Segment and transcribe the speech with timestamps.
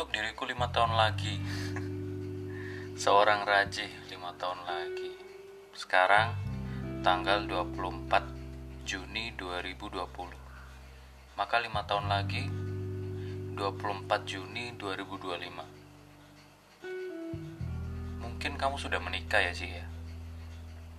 [0.00, 1.36] untuk diriku lima tahun lagi.
[2.96, 5.12] Seorang rajih lima tahun lagi.
[5.76, 6.32] Sekarang
[7.04, 10.00] tanggal 24 Juni 2020
[11.36, 12.48] Maka lima tahun lagi
[13.52, 15.68] 24 Juni 2025
[18.24, 19.84] Mungkin kamu sudah menikah ya sih ya?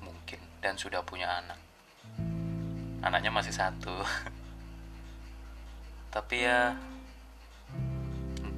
[0.05, 1.57] Mungkin dan sudah punya anak.
[3.01, 3.97] Anaknya masih satu.
[6.13, 6.77] Tapi ya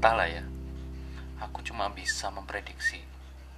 [0.04, 0.44] entahlah ya.
[1.48, 3.00] Aku cuma bisa memprediksi.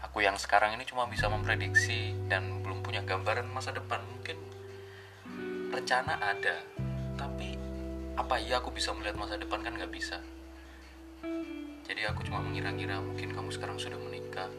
[0.05, 3.97] Aku yang sekarang ini cuma bisa memprediksi dan belum punya gambaran masa depan.
[4.05, 4.37] Mungkin
[5.73, 6.61] rencana ada
[7.17, 7.57] tapi
[8.13, 10.21] apa iya aku bisa melihat masa depan kan nggak bisa.
[11.89, 14.53] Jadi aku cuma mengira-ngira mungkin kamu sekarang sudah menikah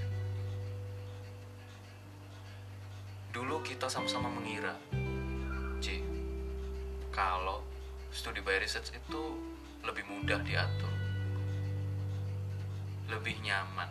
[3.34, 4.78] Dulu kita sama-sama mengira,
[5.82, 5.98] J,
[7.10, 7.66] kalau
[8.14, 9.34] studi by research itu
[9.82, 10.93] lebih mudah diatur
[13.08, 13.90] lebih nyaman,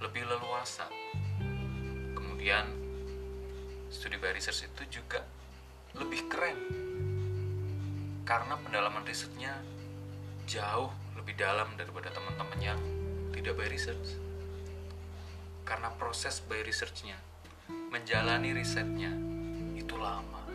[0.00, 0.88] lebih leluasa.
[2.12, 2.68] Kemudian
[3.88, 5.24] studi by research itu juga
[5.96, 6.58] lebih keren
[8.26, 9.54] karena pendalaman risetnya
[10.44, 12.80] jauh lebih dalam daripada teman-teman yang
[13.32, 14.18] tidak by research.
[15.66, 17.18] Karena proses by researchnya,
[17.90, 19.10] menjalani risetnya
[19.74, 20.46] itu lama.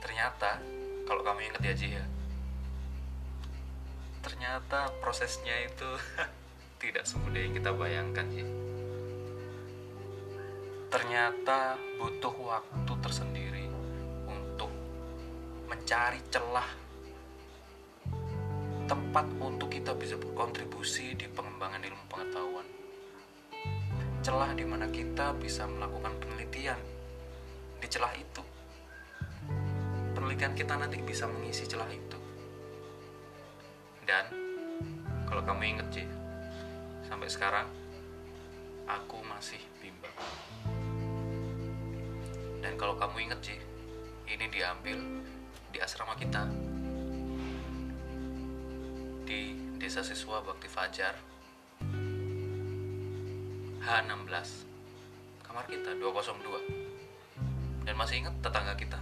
[0.00, 0.60] Ternyata
[1.04, 2.04] kalau kamu ingat ya Ji ya,
[4.42, 5.86] ternyata prosesnya itu
[6.82, 8.42] tidak semudah yang kita bayangkan sih
[10.90, 13.70] ternyata butuh waktu tersendiri
[14.26, 14.66] untuk
[15.70, 16.66] mencari celah
[18.90, 22.66] tempat untuk kita bisa berkontribusi di pengembangan ilmu pengetahuan.
[24.26, 26.82] Celah di mana kita bisa melakukan penelitian
[27.78, 28.42] di celah itu.
[30.18, 32.11] Penelitian kita nanti bisa mengisi celah itu
[34.12, 34.28] dan
[35.24, 36.04] kalau kamu inget sih,
[37.08, 37.64] sampai sekarang
[38.84, 40.12] aku masih bimbang.
[42.60, 43.56] Dan kalau kamu inget sih,
[44.28, 45.00] ini diambil
[45.72, 46.44] di asrama kita.
[49.24, 51.16] Di Desa Siswa Bakti Fajar.
[53.80, 54.68] H16
[55.40, 59.00] kamar kita 202 dan masih ingat tetangga kita.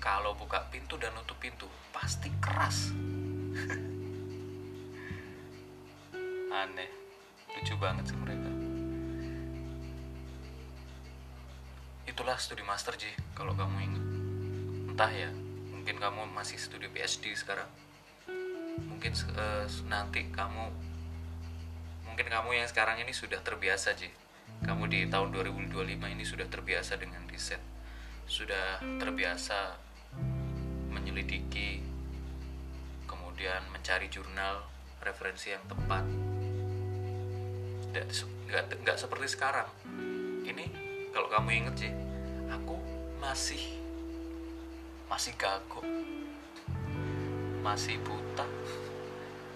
[0.00, 1.12] Kalau buka pintu dan
[6.54, 6.90] aneh.
[7.58, 8.50] Lucu banget sih mereka.
[12.06, 14.04] Itulah studi master Ji kalau kamu ingat.
[14.94, 15.30] Entah ya
[15.74, 17.66] mungkin kamu masih studi PhD sekarang.
[18.86, 20.70] Mungkin uh, nanti kamu
[22.06, 24.10] mungkin kamu yang sekarang ini sudah terbiasa Ji.
[24.62, 27.60] Kamu di tahun 2025 ini sudah terbiasa dengan riset.
[28.30, 29.76] Sudah terbiasa
[30.94, 31.82] menyelidiki
[33.04, 34.62] kemudian mencari jurnal
[35.02, 36.33] referensi yang tepat
[37.94, 39.70] nggak nggak seperti sekarang.
[40.42, 40.66] Ini
[41.14, 41.92] kalau kamu inget sih
[42.50, 42.74] aku
[43.22, 43.62] masih
[45.06, 45.86] masih gago
[47.62, 48.44] masih buta.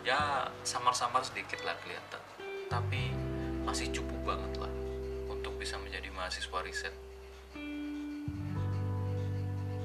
[0.06, 2.22] Ya samar-samar sedikit lah kelihatan.
[2.70, 3.12] Tapi
[3.66, 4.72] masih cukup banget lah
[5.28, 6.94] untuk bisa menjadi mahasiswa riset.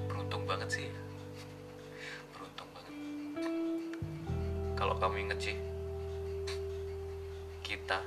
[0.08, 0.88] Beruntung banget sih.
[4.78, 5.56] Kalau kamu inget sih
[7.64, 8.04] kita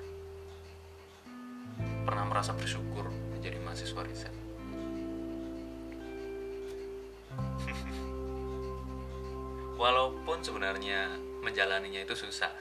[2.07, 4.31] pernah merasa bersyukur menjadi mahasiswa riset.
[9.83, 12.55] Walaupun sebenarnya menjalaninya itu susah.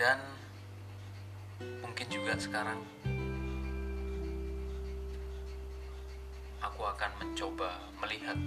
[0.00, 0.16] Dan
[1.84, 2.80] mungkin juga sekarang
[6.64, 8.40] aku akan mencoba melihat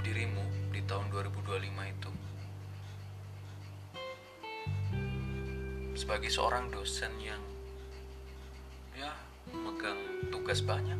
[0.00, 2.10] dirimu di tahun 2025 itu
[5.98, 7.42] sebagai seorang dosen yang
[8.94, 9.10] ya
[9.50, 9.98] megang
[10.30, 10.94] tugas banyak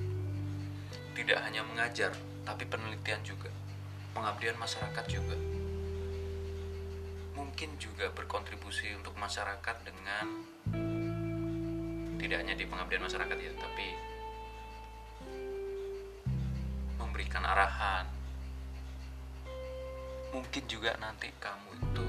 [1.14, 2.10] tidak hanya mengajar
[2.42, 3.46] tapi penelitian juga
[4.10, 5.38] pengabdian masyarakat juga.
[7.38, 10.26] Mungkin juga berkontribusi untuk masyarakat dengan
[12.18, 13.86] tidak hanya di pengabdian masyarakat ya tapi
[16.98, 18.10] memberikan arahan.
[20.34, 22.06] Mungkin juga nanti kamu itu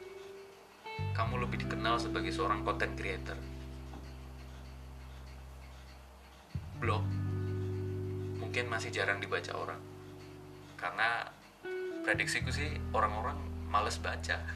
[1.16, 3.36] Kamu lebih dikenal sebagai seorang content creator.
[6.80, 7.04] Blog
[8.40, 9.80] mungkin masih jarang dibaca orang.
[10.80, 11.28] Karena
[12.02, 13.36] prediksiku sih orang-orang
[13.68, 14.40] males baca.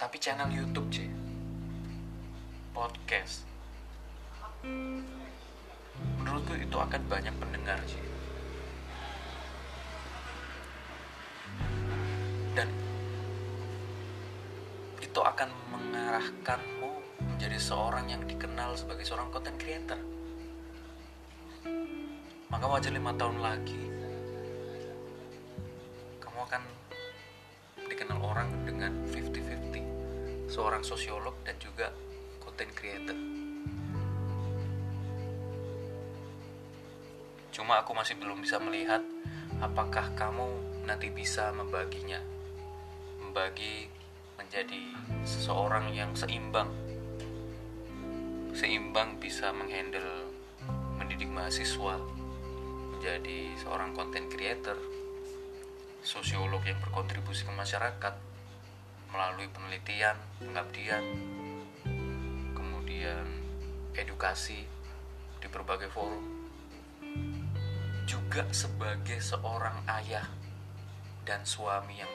[0.00, 1.08] Tapi channel YouTube, sih,
[2.70, 3.48] Podcast.
[6.20, 8.06] Menurutku itu akan banyak pendengar, sih.
[12.56, 12.72] dan
[15.16, 16.92] itu akan mengarahkanmu
[17.24, 19.96] menjadi seorang yang dikenal sebagai seorang content creator.
[22.52, 23.80] Maka wajar lima tahun lagi
[26.20, 26.62] kamu akan
[27.88, 31.88] dikenal orang dengan 50-50 seorang sosiolog dan juga
[32.36, 33.16] content creator.
[37.56, 39.00] Cuma aku masih belum bisa melihat
[39.64, 40.44] apakah kamu
[40.84, 42.20] nanti bisa membaginya.
[43.24, 43.95] Membagi
[44.36, 44.94] menjadi
[45.24, 46.68] seseorang yang seimbang.
[48.56, 50.32] Seimbang bisa menghandle
[50.96, 52.00] mendidik mahasiswa
[52.96, 54.76] menjadi seorang content creator
[56.06, 58.14] sosiolog yang berkontribusi ke masyarakat
[59.10, 61.04] melalui penelitian, pengabdian,
[62.54, 63.26] kemudian
[63.98, 64.64] edukasi
[65.42, 66.22] di berbagai forum.
[68.06, 70.30] Juga sebagai seorang ayah
[71.26, 72.12] dan suami yang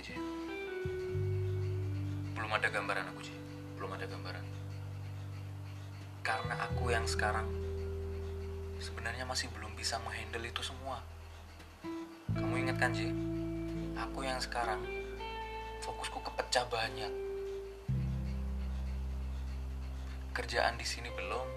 [0.00, 0.16] ngerti
[2.32, 3.36] belum ada gambaran aku sih
[3.76, 4.44] belum ada gambaran.
[6.24, 7.44] Karena aku yang sekarang
[8.80, 11.04] sebenarnya masih belum bisa menghandle itu semua.
[12.32, 12.96] Kamu ingat kan
[14.00, 14.80] aku yang sekarang
[15.84, 17.12] fokusku kepecah banyak.
[20.32, 21.48] Kerjaan di sini belum.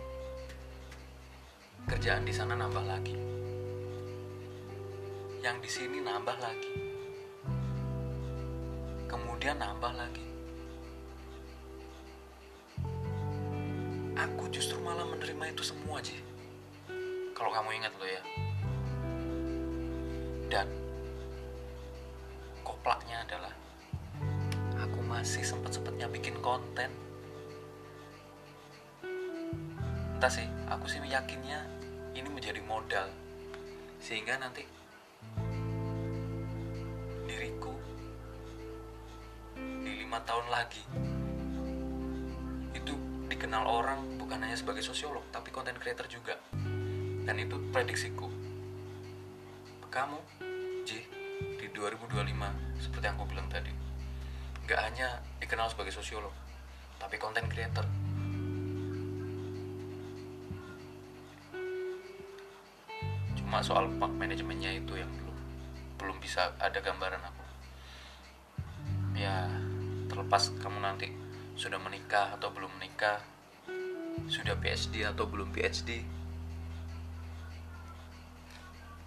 [1.87, 3.15] Kerjaan di sana nambah lagi.
[5.39, 6.92] Yang di sini nambah lagi
[9.43, 10.23] kemudian nambah lagi.
[14.15, 16.15] Aku justru malah menerima itu semua aja
[17.35, 18.23] kalau kamu ingat lo ya.
[20.47, 20.71] Dan
[22.63, 23.51] koplaknya adalah
[24.79, 26.87] aku masih sempat-sempatnya bikin konten.
[30.15, 31.67] Entah sih aku sih yakinnya
[32.15, 33.11] ini menjadi modal.
[33.99, 34.63] Sehingga nanti
[40.13, 40.83] lima tahun lagi
[42.77, 42.93] itu
[43.33, 46.37] dikenal orang bukan hanya sebagai sosiolog tapi konten creator juga.
[47.25, 48.29] Dan itu prediksiku.
[49.89, 50.17] Kamu
[50.85, 51.01] J
[51.57, 52.29] di 2025
[52.77, 53.73] seperti yang aku bilang tadi
[54.69, 56.29] nggak hanya dikenal sebagai sosiolog
[57.01, 57.89] tapi konten creator.
[63.33, 65.37] Cuma soal manajemennya itu yang belum
[65.97, 67.43] belum bisa ada gambaran aku.
[69.17, 69.62] Ya
[70.33, 71.13] terlepas kamu nanti
[71.53, 73.21] sudah menikah atau belum menikah
[74.25, 76.01] sudah PhD atau belum PhD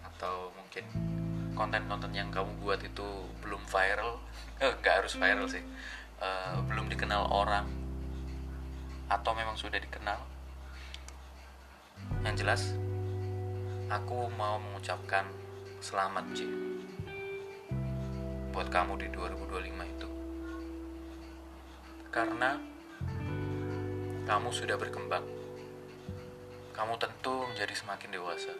[0.06, 0.86] atau mungkin
[1.58, 4.22] konten-konten yang kamu buat itu belum viral
[4.78, 5.66] nggak harus viral sih
[6.22, 7.66] uh, belum dikenal orang
[9.10, 10.22] atau memang sudah dikenal
[12.22, 12.70] yang jelas
[13.90, 15.26] aku mau mengucapkan
[15.82, 16.46] selamat Ci
[18.54, 20.05] buat kamu di 2025 itu
[22.16, 22.56] karena
[24.24, 25.20] kamu sudah berkembang.
[26.72, 28.56] Kamu tentu menjadi semakin dewasa.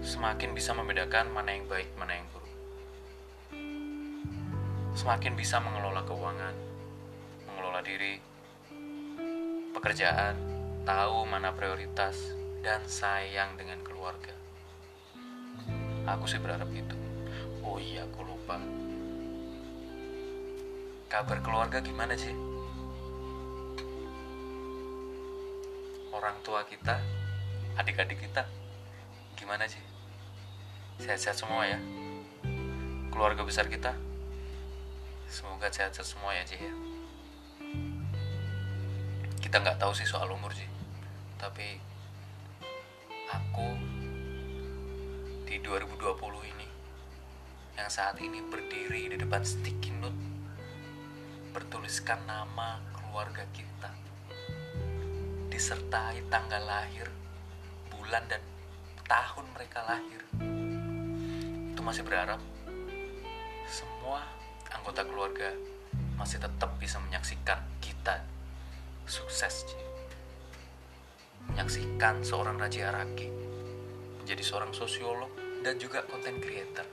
[0.00, 2.56] Semakin bisa membedakan mana yang baik, mana yang buruk.
[4.96, 6.56] Semakin bisa mengelola keuangan,
[7.44, 8.16] mengelola diri,
[9.76, 10.40] pekerjaan,
[10.88, 12.16] tahu mana prioritas,
[12.64, 14.32] dan sayang dengan keluarga.
[16.08, 16.96] Aku sih berharap itu.
[17.60, 18.83] Oh iya, aku lupa.
[21.14, 22.34] Kabar keluarga gimana sih?
[26.10, 26.98] Orang tua kita,
[27.78, 28.42] adik-adik kita,
[29.38, 29.78] gimana sih?
[30.98, 31.78] Sehat-sehat semua ya.
[33.14, 33.94] Keluarga besar kita,
[35.30, 36.74] semoga sehat-sehat semua ya, Cih ya
[39.54, 40.66] kita nggak tahu sih soal umur sih
[41.38, 41.78] tapi
[43.30, 43.76] aku
[45.46, 46.00] di 2020
[46.50, 46.66] ini
[47.78, 50.23] yang saat ini berdiri di depan sticky note
[51.84, 53.92] bertuliskan nama keluarga kita
[55.52, 57.04] disertai tanggal lahir
[57.92, 58.40] bulan dan
[59.04, 60.24] tahun mereka lahir.
[61.76, 62.40] Itu masih berharap
[63.68, 64.24] semua
[64.72, 65.52] anggota keluarga
[66.16, 68.16] masih tetap bisa menyaksikan kita
[69.04, 69.68] sukses
[71.52, 73.28] menyaksikan seorang Raja Araki
[74.24, 76.88] menjadi seorang sosiolog dan juga content creator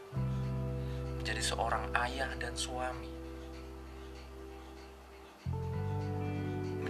[1.15, 3.10] menjadi seorang ayah dan suami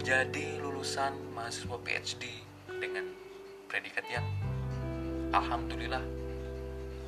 [0.02, 2.26] menjadi lulusan mahasiswa PhD
[2.66, 3.06] dengan
[3.70, 4.26] predikat yang
[5.30, 6.02] alhamdulillah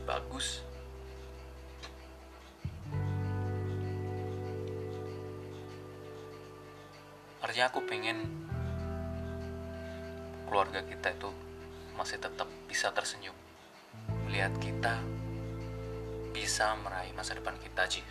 [0.07, 0.63] bagus.
[7.43, 8.31] Artinya aku pengen
[10.47, 11.35] keluarga kita itu
[11.99, 13.35] masih tetap bisa tersenyum.
[14.31, 15.03] Melihat kita
[16.31, 18.07] bisa meraih masa depan kita Ji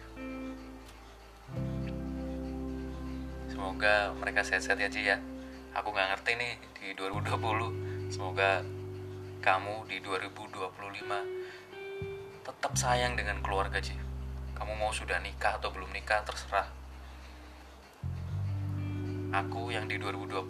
[3.63, 5.15] semoga mereka sehat-sehat ya Ji ya.
[5.71, 8.59] Aku nggak ngerti nih di 2020 semoga
[9.39, 13.95] kamu di 2025 tetap sayang dengan keluarga Ji.
[14.51, 16.67] Kamu mau sudah nikah atau belum nikah terserah.
[19.31, 20.43] Aku yang di 2020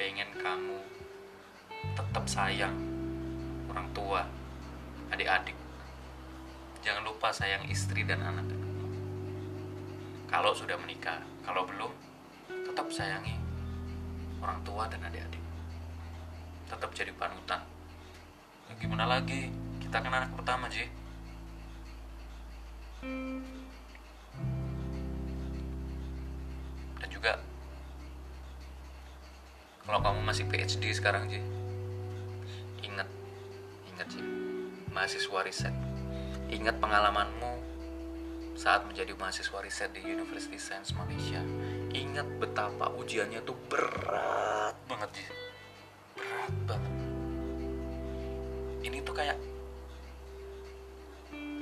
[0.00, 0.80] pengen kamu
[2.00, 2.80] tetap sayang
[3.68, 4.24] orang tua
[5.12, 5.60] adik-adik.
[6.80, 8.48] Jangan lupa sayang istri dan anak.
[10.32, 11.92] Kalau sudah menikah kalau belum
[12.48, 13.36] tetap sayangi
[14.40, 15.40] orang tua dan adik-adik.
[16.68, 17.60] Tetap jadi panutan.
[18.68, 19.52] Ya, gimana lagi?
[19.78, 20.88] Kita kan anak pertama Ji.
[27.14, 27.40] Juga
[29.86, 31.40] kalau kamu masih PhD sekarang sih
[32.84, 33.08] ingat
[33.88, 34.24] ingat sih
[34.92, 35.72] mahasiswa riset.
[36.52, 37.73] Ingat pengalamanmu
[38.54, 41.42] saat menjadi mahasiswa riset di University Science Malaysia.
[41.94, 45.28] Ingat betapa ujiannya tuh berat banget sih
[46.14, 46.94] berat banget.
[48.86, 49.38] Ini tuh kayak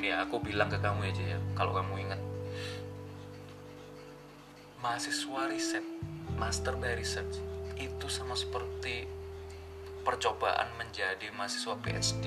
[0.03, 2.21] ya aku bilang ke kamu aja ya kalau kamu ingat.
[4.83, 5.87] Mahasiswa riset,
[6.35, 7.39] master by research
[7.79, 9.07] itu sama seperti
[10.03, 12.25] percobaan menjadi mahasiswa PhD.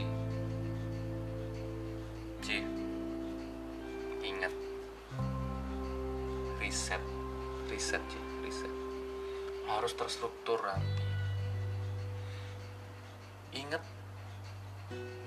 [2.39, 2.84] Ji,
[4.25, 4.53] ingat.
[6.58, 7.03] Riset,
[7.70, 8.74] riset Ji, riset.
[9.70, 11.05] Harus terstruktur rapi.
[13.55, 13.84] Ingat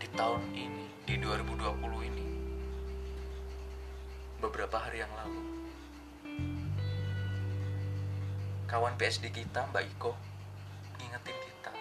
[0.02, 2.26] di tahun ini, di 2020 ini,
[4.38, 5.42] beberapa hari yang lalu
[8.68, 10.12] kawan PSD kita Mbak Iko
[11.00, 11.72] ngingetin kita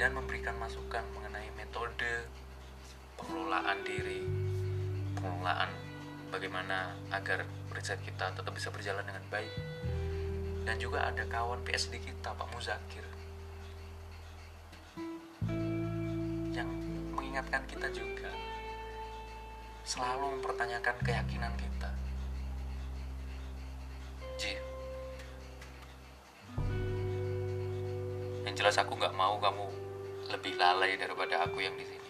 [0.00, 2.26] dan memberikan masukan mengenai metode
[3.20, 4.51] pengelolaan diri
[5.22, 5.70] pengelolaan
[6.34, 9.52] bagaimana agar riset kita tetap bisa berjalan dengan baik.
[10.62, 13.02] Dan juga ada kawan PSD kita Pak Muzakir
[16.54, 16.70] yang
[17.14, 18.30] mengingatkan kita juga
[19.82, 21.90] selalu mempertanyakan keyakinan kita.
[24.38, 24.54] Ji,
[28.46, 29.66] yang jelas aku nggak mau kamu
[30.30, 32.01] lebih lalai daripada aku yang di sini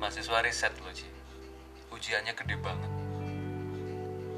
[0.00, 1.04] mahasiswa riset loh Ci
[1.92, 2.92] ujiannya gede banget.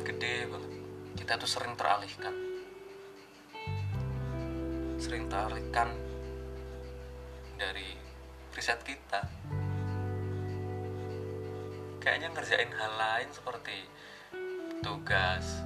[0.03, 0.73] Gede banget.
[1.15, 2.35] Kita tuh sering teralihkan.
[4.99, 5.95] Sering teralihkan
[7.55, 7.95] dari
[8.59, 9.23] riset kita.
[12.03, 13.87] Kayaknya ngerjain hal lain seperti
[14.83, 15.63] tugas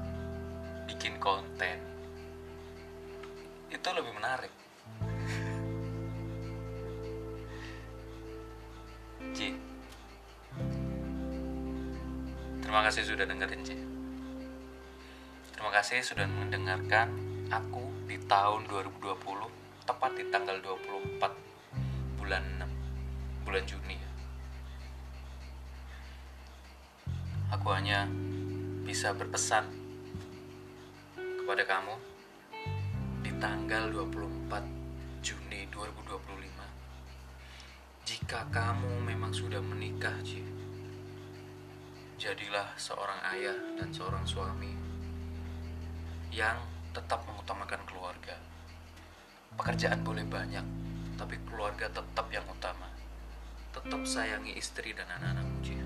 [0.85, 1.81] bikin konten.
[3.73, 4.53] Itu lebih menarik.
[9.37, 9.66] Ci
[12.67, 13.79] Terima kasih sudah dengerin Ci.
[15.55, 17.15] Terima kasih sudah mendengarkan
[17.47, 19.23] aku di tahun 2020
[19.87, 24.11] Tepat di tanggal 24 bulan 6 Bulan Juni ya.
[27.55, 28.11] Aku hanya
[28.83, 29.71] bisa berpesan
[31.15, 31.95] kepada kamu
[33.37, 40.56] tanggal 24 Juni 2025 Jika kamu memang sudah menikah Ci
[42.17, 44.73] Jadilah seorang ayah dan seorang suami
[46.33, 46.65] Yang
[46.97, 48.41] tetap mengutamakan keluarga.
[49.61, 50.65] Pekerjaan boleh banyak
[51.21, 52.89] Tapi keluarga tetap yang utama.
[53.69, 55.77] Tetap sayangi istri dan anak-anakmu Ci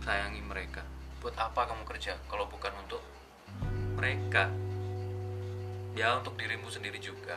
[0.00, 0.80] Sayangi mereka.
[1.20, 3.04] Buat apa kamu kerja kalau bukan untuk
[4.00, 4.48] mereka?
[5.92, 7.36] Ya untuk dirimu sendiri juga.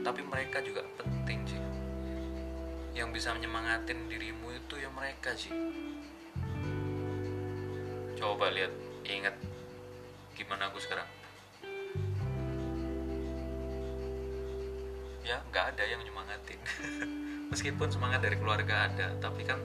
[0.00, 1.60] Tapi mereka juga penting sih
[2.96, 5.52] yang bisa menyemangatin dirimu itu ya mereka sih
[8.20, 8.68] coba lihat
[9.08, 9.32] ingat
[10.36, 11.08] gimana aku sekarang.
[15.24, 16.60] Ya nggak ada yang nyemangatin.
[17.50, 19.56] Meskipun semangat dari keluarga ada tapi kan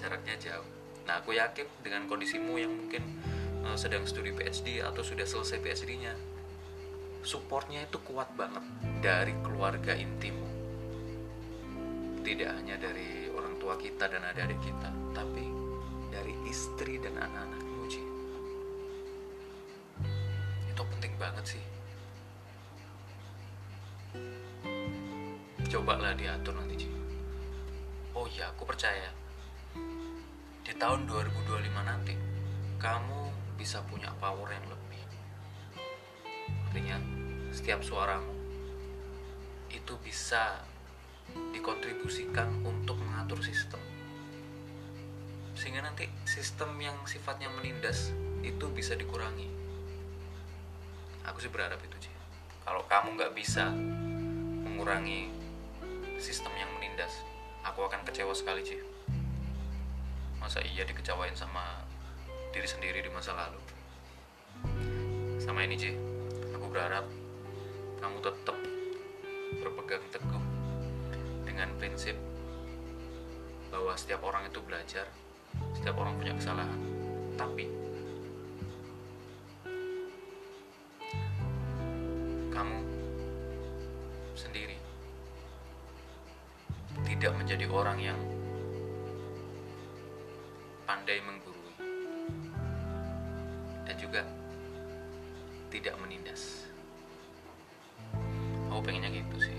[0.00, 0.64] jaraknya jauh.
[1.04, 3.04] Nah aku yakin dengan kondisimu yang mungkin
[3.68, 6.16] uh, sedang studi PhD atau sudah selesai PhD-nya
[7.20, 8.64] supportnya itu kuat banget
[9.04, 10.48] dari keluarga intimu.
[12.24, 15.44] Tidak hanya dari orang tua kita dan adik-adik kita tapi
[16.08, 17.67] dari istri dan anak-anakmu
[21.28, 21.64] banget sih.
[25.68, 26.88] Cobalah diatur nanti Ci
[28.16, 29.12] oh iya aku percaya.
[30.64, 32.16] Di tahun 2025 nanti
[32.80, 33.20] kamu
[33.60, 35.04] bisa punya power yang lebih.
[36.72, 36.96] Artinya
[37.52, 38.32] setiap suaramu
[39.68, 40.64] itu bisa
[41.52, 43.80] dikontribusikan untuk mengatur sistem.
[45.52, 49.57] Sehingga nanti sistem yang sifatnya menindas itu bisa dikurangi
[51.28, 52.12] aku sih berharap itu sih
[52.64, 53.68] kalau kamu nggak bisa
[54.64, 55.28] mengurangi
[56.16, 57.12] sistem yang menindas
[57.62, 58.80] aku akan kecewa sekali sih
[60.38, 61.88] masa iya dikecewain sama
[62.52, 63.60] diri sendiri di masa lalu?
[65.38, 65.94] Sama ini sih
[66.54, 67.04] aku berharap
[68.00, 68.56] kamu tetap
[69.60, 70.44] berpegang teguh
[71.44, 72.16] dengan prinsip
[73.68, 75.04] bahwa setiap orang itu belajar,
[75.76, 76.80] setiap orang punya kesalahan.
[77.36, 77.68] Tapi
[87.78, 88.18] orang yang
[90.82, 91.74] pandai menggurui
[93.86, 94.26] dan juga
[95.70, 96.66] tidak menindas
[98.66, 99.58] aku pengennya gitu sih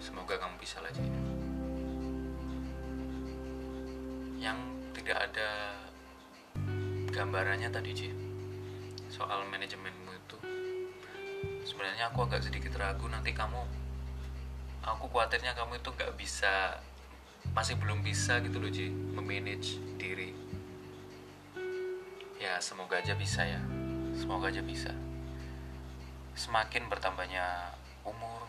[0.00, 1.04] semoga kamu bisa lah Ci.
[4.40, 4.56] yang
[4.96, 5.48] tidak ada
[7.12, 8.08] gambarannya tadi Ci
[9.12, 10.38] soal manajemenmu itu
[11.68, 13.83] sebenarnya aku agak sedikit ragu nanti kamu
[14.84, 16.80] aku khawatirnya kamu itu nggak bisa
[17.52, 20.36] masih belum bisa gitu loh Ci memanage diri.
[22.40, 23.60] Ya semoga aja bisa ya.
[24.14, 24.92] Semoga aja bisa.
[26.36, 27.72] Semakin bertambahnya
[28.04, 28.48] umur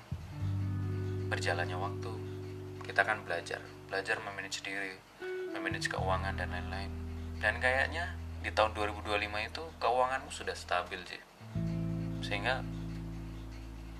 [1.31, 2.11] berjalannya waktu
[2.83, 3.63] kita akan belajar.
[3.87, 4.95] Belajar memanage diri
[5.55, 6.91] memanage keuangan dan lain-lain.
[7.39, 11.21] Dan kayaknya di tahun 2025 itu keuanganmu sudah stabil sih
[12.25, 12.65] sehingga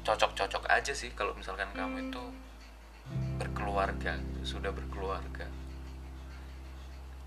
[0.06, 2.22] cocok-cocok aja sih kalau misalkan kamu itu
[3.42, 5.50] berkeluarga sudah berkeluarga.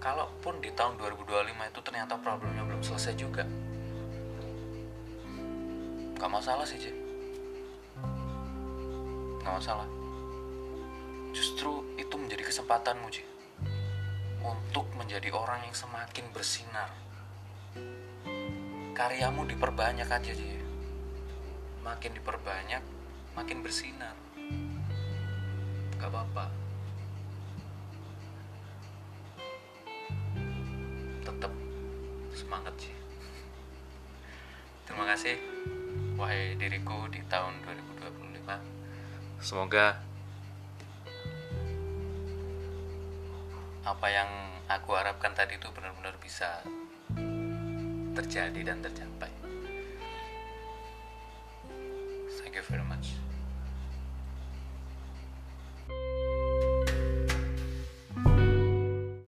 [0.03, 1.31] Kalaupun di tahun 2025
[1.71, 3.47] itu ternyata problemnya belum selesai juga.
[6.19, 6.95] Gak masalah sih Cik
[9.39, 9.87] gak masalah.
[11.31, 13.27] Justru itu menjadi kesempatanmu Cik
[14.43, 16.91] untuk menjadi orang yang semakin bersinar
[18.99, 20.59] karyamu diperbanyak aja Cik
[21.87, 22.83] makin diperbanyak
[23.31, 24.11] makin bersinar.
[25.95, 26.51] Gak apa-apa.
[32.39, 32.95] Semangat sih
[34.87, 35.35] terima kasih
[36.15, 39.99] wahai diriku di tahun 2025 semoga
[43.83, 44.31] apa yang
[44.71, 46.63] aku harapkan tadi itu benar-benar bisa
[48.19, 49.31] terjadi dan tercapai.
[52.43, 53.28] Thank you very much